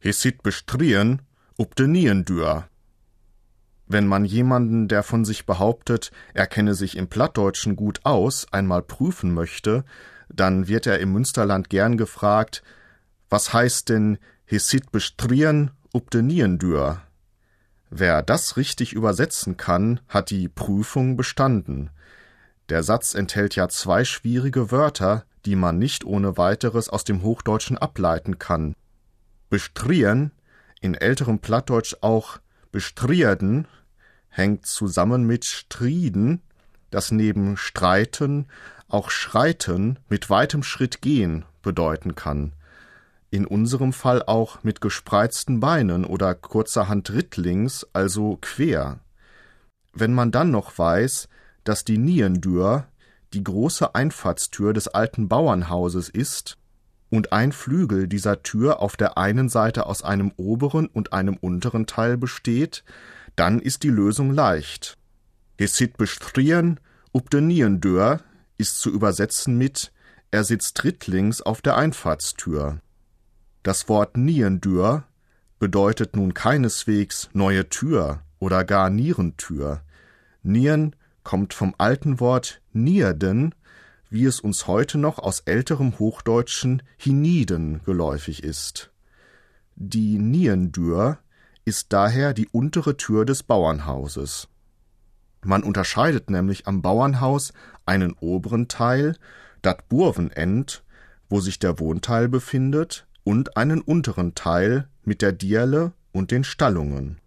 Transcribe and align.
Hesit 0.00 0.42
bestrien, 0.42 1.20
ob 1.58 1.76
de 1.76 1.86
nien 1.86 2.24
dür. 2.24 2.68
Wenn 3.86 4.06
man 4.06 4.24
jemanden, 4.24 4.88
der 4.88 5.02
von 5.02 5.26
sich 5.26 5.44
behauptet, 5.44 6.10
er 6.32 6.46
kenne 6.46 6.74
sich 6.74 6.96
im 6.96 7.08
Plattdeutschen 7.08 7.76
gut 7.76 8.00
aus, 8.04 8.46
einmal 8.50 8.82
prüfen 8.82 9.34
möchte, 9.34 9.84
dann 10.30 10.68
wird 10.68 10.86
er 10.86 11.00
im 11.00 11.12
Münsterland 11.12 11.68
gern 11.68 11.98
gefragt, 11.98 12.62
was 13.28 13.52
heißt 13.52 13.90
denn 13.90 14.18
Hesit 14.46 14.90
bestrien, 14.90 15.72
ob 15.92 16.10
de 16.10 16.22
nien 16.22 16.58
dür? 16.58 17.02
Wer 17.90 18.22
das 18.22 18.56
richtig 18.56 18.94
übersetzen 18.94 19.56
kann, 19.56 20.00
hat 20.08 20.30
die 20.30 20.48
Prüfung 20.48 21.16
bestanden. 21.16 21.90
Der 22.70 22.82
Satz 22.84 23.14
enthält 23.14 23.54
ja 23.56 23.68
zwei 23.68 24.04
schwierige 24.04 24.70
Wörter, 24.70 25.24
die 25.44 25.56
man 25.56 25.78
nicht 25.78 26.04
ohne 26.04 26.38
weiteres 26.38 26.88
aus 26.88 27.04
dem 27.04 27.22
Hochdeutschen 27.22 27.76
ableiten 27.76 28.38
kann. 28.38 28.74
Bestrien, 29.50 30.30
in 30.80 30.94
älterem 30.94 31.40
Plattdeutsch 31.40 31.96
auch 32.00 32.38
bestrierden, 32.72 33.66
hängt 34.28 34.64
zusammen 34.64 35.24
mit 35.24 35.44
strieden, 35.44 36.40
das 36.90 37.10
neben 37.10 37.56
streiten 37.56 38.46
auch 38.88 39.10
schreiten 39.10 39.98
mit 40.08 40.30
weitem 40.30 40.62
Schritt 40.62 41.02
gehen 41.02 41.44
bedeuten 41.62 42.14
kann. 42.14 42.52
In 43.30 43.46
unserem 43.46 43.92
Fall 43.92 44.22
auch 44.22 44.62
mit 44.64 44.80
gespreizten 44.80 45.60
Beinen 45.60 46.04
oder 46.04 46.34
kurzerhand 46.34 47.10
rittlings, 47.10 47.86
also 47.92 48.38
quer. 48.40 48.98
Wenn 49.92 50.14
man 50.14 50.32
dann 50.32 50.50
noch 50.50 50.78
weiß, 50.78 51.28
dass 51.64 51.84
die 51.84 51.98
Niendür 51.98 52.86
die 53.32 53.44
große 53.44 53.94
Einfahrtstür 53.94 54.72
des 54.72 54.88
alten 54.88 55.28
Bauernhauses 55.28 56.08
ist 56.08 56.56
und 57.10 57.32
ein 57.32 57.52
Flügel 57.52 58.08
dieser 58.08 58.42
Tür 58.42 58.80
auf 58.80 58.96
der 58.96 59.18
einen 59.18 59.48
Seite 59.48 59.86
aus 59.86 60.02
einem 60.02 60.32
oberen 60.36 60.86
und 60.86 61.12
einem 61.12 61.36
unteren 61.36 61.86
Teil 61.86 62.16
besteht, 62.16 62.84
dann 63.36 63.60
ist 63.60 63.82
die 63.82 63.90
Lösung 63.90 64.32
leicht. 64.32 64.96
Gesit 65.56 65.96
bestrien 65.96 66.80
ob 67.12 67.28
de 67.28 67.40
Niendür 67.40 68.20
ist 68.56 68.78
zu 68.78 68.90
übersetzen 68.90 69.58
mit 69.58 69.92
er 70.32 70.44
sitzt 70.44 70.76
trittlings 70.76 71.42
auf 71.42 71.60
der 71.60 71.76
Einfahrtstür. 71.76 72.80
Das 73.64 73.88
Wort 73.88 74.16
Niendür 74.16 75.04
bedeutet 75.58 76.14
nun 76.14 76.34
keineswegs 76.34 77.28
neue 77.32 77.68
Tür 77.68 78.22
oder 78.38 78.64
gar 78.64 78.90
Nierentür. 78.90 79.82
Nieren 80.42 80.94
kommt 81.24 81.52
vom 81.52 81.74
alten 81.78 82.20
Wort 82.20 82.62
Nierden, 82.72 83.54
wie 84.10 84.24
es 84.24 84.40
uns 84.40 84.66
heute 84.66 84.98
noch 84.98 85.18
aus 85.18 85.40
älterem 85.40 85.98
Hochdeutschen 85.98 86.82
Hiniden 86.96 87.80
geläufig 87.84 88.42
ist. 88.42 88.90
Die 89.76 90.18
Niendür 90.18 91.18
ist 91.64 91.92
daher 91.92 92.34
die 92.34 92.48
untere 92.48 92.96
Tür 92.96 93.24
des 93.24 93.44
Bauernhauses. 93.44 94.48
Man 95.42 95.62
unterscheidet 95.62 96.28
nämlich 96.28 96.66
am 96.66 96.82
Bauernhaus 96.82 97.52
einen 97.86 98.12
oberen 98.12 98.68
Teil, 98.68 99.16
dat 99.62 99.88
Burvenend, 99.88 100.82
wo 101.28 101.40
sich 101.40 101.58
der 101.58 101.78
Wohnteil 101.78 102.28
befindet, 102.28 103.06
und 103.24 103.56
einen 103.56 103.80
unteren 103.80 104.34
Teil 104.34 104.88
mit 105.04 105.22
der 105.22 105.32
Dierle 105.32 105.92
und 106.12 106.30
den 106.30 106.44
Stallungen. 106.44 107.18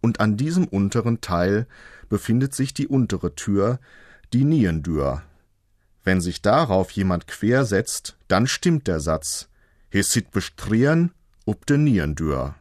Und 0.00 0.20
an 0.20 0.36
diesem 0.36 0.66
unteren 0.66 1.20
Teil 1.20 1.66
befindet 2.08 2.54
sich 2.54 2.74
die 2.74 2.86
untere 2.86 3.34
Tür, 3.34 3.80
die 4.32 4.44
Niendür. 4.44 5.22
Wenn 6.06 6.20
sich 6.20 6.40
darauf 6.40 6.92
jemand 6.92 7.26
quersetzt, 7.26 8.16
dann 8.28 8.46
stimmt 8.46 8.86
der 8.86 9.00
Satz, 9.00 9.48
He 9.90 10.02
sit 10.02 10.30
bestrieren 10.30 11.10
ob 11.46 11.66
de 11.66 11.78
Niendür. 11.78 12.54